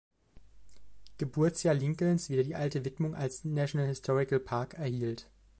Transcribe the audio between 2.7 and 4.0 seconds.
Widmung als "National